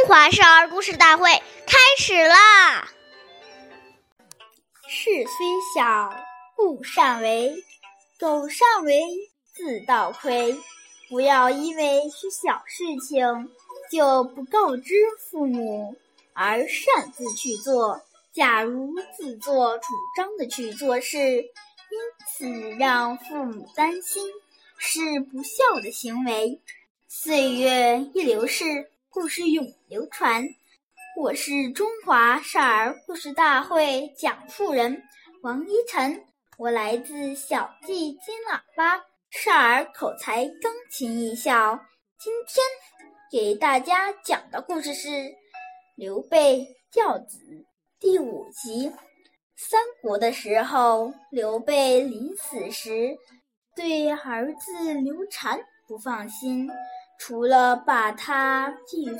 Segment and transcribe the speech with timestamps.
[0.00, 1.30] 中华少儿故事大会
[1.66, 2.90] 开始啦！
[4.88, 6.10] 事虽小，
[6.56, 7.54] 勿擅为；
[8.18, 9.02] 苟擅为，
[9.52, 10.58] 自倒亏。
[11.10, 13.50] 不要因为是小事情
[13.92, 14.94] 就不告知
[15.30, 15.94] 父母，
[16.32, 18.00] 而擅自去做。
[18.32, 24.32] 假如自作主张的去做事，因此让父母担心，
[24.78, 26.58] 是不孝的行为。
[27.06, 30.46] 岁月易流逝，故事永流传。
[31.20, 35.02] 我是中华少儿故事大会讲述人
[35.42, 36.24] 王一晨，
[36.56, 41.76] 我来自小季金喇叭少儿口才钢琴艺校。
[42.20, 42.64] 今天
[43.32, 45.08] 给大家讲的故事是
[45.96, 47.40] 刘备教子
[47.98, 48.92] 第五集。
[49.56, 53.18] 三国的时候，刘备临死时
[53.74, 56.70] 对儿子刘禅不放心。
[57.20, 59.18] 除了把他寄回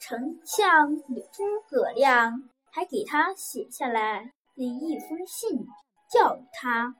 [0.00, 5.64] 丞相诸葛亮，还给他写下来的一封信，
[6.10, 6.92] 教育他。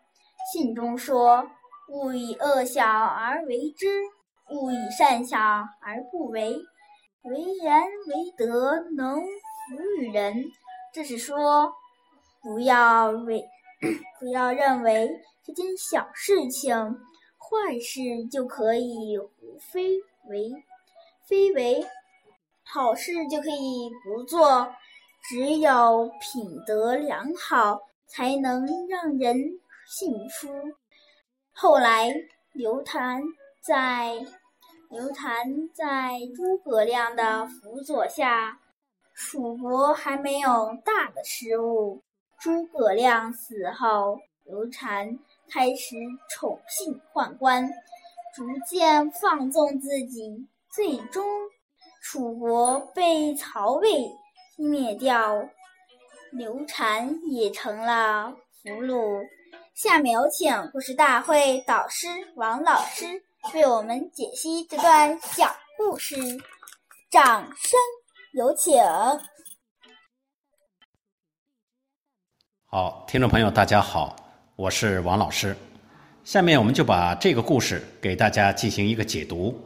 [0.52, 1.44] 信中说
[1.90, 4.04] ：“勿以恶小而为之，
[4.50, 5.36] 勿以善小
[5.82, 6.56] 而不为。
[7.22, 10.44] 为人为德，能服于人。”
[10.94, 11.72] 这是说，
[12.40, 13.44] 不要为，
[14.20, 15.10] 不要认为
[15.44, 16.72] 这件小事情，
[17.36, 18.00] 坏事
[18.30, 19.98] 就可以胡非。
[20.28, 20.50] 为
[21.28, 21.86] 非为
[22.64, 24.72] 好事就可以不做，
[25.28, 29.36] 只有品德良好才能让人
[29.88, 30.48] 信服。
[31.52, 32.14] 后来
[32.52, 33.22] 刘禅
[33.62, 34.14] 在
[34.88, 38.58] 刘禅在诸葛亮的辅佐下，
[39.14, 42.02] 蜀国还没有大的失误。
[42.40, 45.96] 诸葛亮死后，刘禅开始
[46.30, 47.70] 宠信宦官。
[48.34, 51.24] 逐渐放纵自己，最终
[52.02, 54.08] 楚国被曹魏
[54.56, 55.48] 灭掉，
[56.30, 58.32] 刘禅也成了
[58.62, 59.20] 俘虏。
[59.74, 62.06] 下面有请故事大会导师
[62.36, 63.22] 王老师
[63.54, 66.14] 为我们解析这段小故事，
[67.10, 67.78] 掌声
[68.32, 68.80] 有请。
[72.66, 74.14] 好，听众朋友，大家好，
[74.54, 75.56] 我是王老师。
[76.22, 79.58] 下面我们就把这个故事给大家进行一个解读。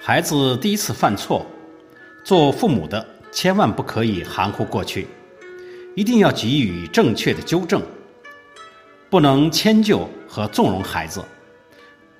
[0.00, 1.46] 孩子第一次犯错，
[2.24, 5.06] 做父母的千万不可以含糊过去，
[5.94, 7.82] 一定要给予正确的纠正，
[9.08, 11.24] 不能迁就和纵容孩子，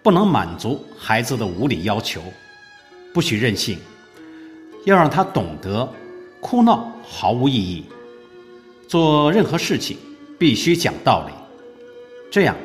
[0.02, 2.22] 不能满足孩子的无理要求，
[3.12, 3.78] 不许任性。
[4.84, 5.88] 要让他懂得，
[6.40, 7.84] 哭闹毫无意义。
[8.88, 9.96] 做任何事情
[10.38, 11.32] 必须讲道理，
[12.30, 12.56] 这样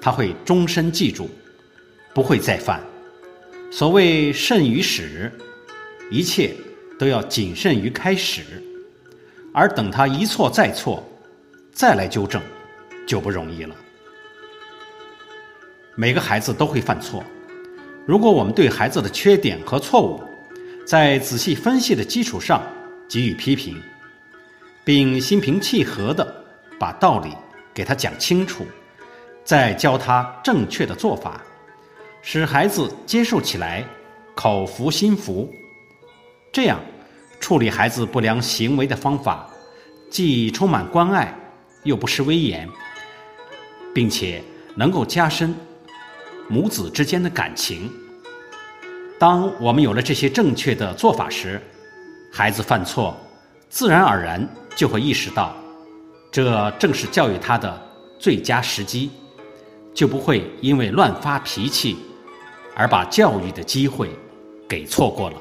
[0.00, 1.28] 他会终身记住，
[2.14, 2.80] 不会再犯。
[3.70, 5.32] 所谓慎于始，
[6.10, 6.54] 一切
[6.98, 8.42] 都要谨慎于开始，
[9.52, 11.02] 而等他一错再错，
[11.72, 12.40] 再来纠正，
[13.06, 13.74] 就不容易了。
[15.94, 17.24] 每个孩子都会犯错，
[18.06, 20.22] 如果我们对孩子的缺点和错误，
[20.84, 22.62] 在仔细分析的基础上
[23.08, 23.80] 给予批评，
[24.84, 26.44] 并心平气和地
[26.78, 27.32] 把道理
[27.72, 28.66] 给他讲清楚，
[29.44, 31.40] 再教他正确的做法，
[32.20, 33.84] 使孩子接受起来
[34.34, 35.52] 口服心服。
[36.52, 36.80] 这样
[37.40, 39.48] 处理孩子不良行为的方法，
[40.10, 41.34] 既充满关爱，
[41.84, 42.68] 又不失威严，
[43.94, 44.42] 并且
[44.74, 45.54] 能够加深
[46.48, 47.90] 母子之间的感情。
[49.22, 51.62] 当我们有了这些正确的做法时，
[52.32, 53.16] 孩子犯错，
[53.68, 54.44] 自然而然
[54.74, 55.54] 就会意识到，
[56.32, 57.80] 这正是教育他的
[58.18, 59.12] 最佳时机，
[59.94, 61.98] 就不会因为乱发脾气，
[62.74, 64.10] 而把教育的机会
[64.68, 65.36] 给错过了。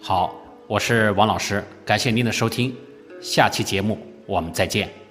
[0.00, 2.72] 好，我是王老师，感谢您的收听，
[3.20, 3.98] 下期节目。
[4.28, 5.07] 我们再见。